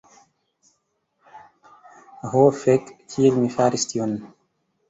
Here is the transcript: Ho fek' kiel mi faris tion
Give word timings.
Ho 2.31 2.41
fek' 2.63 2.89
kiel 3.11 3.41
mi 3.45 3.55
faris 3.59 3.87
tion 3.93 4.21